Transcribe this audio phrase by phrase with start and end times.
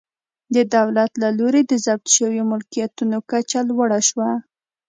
[0.55, 4.31] د دولت له لوري د ضبط شویو ملکیتونو کچه لوړه شوه.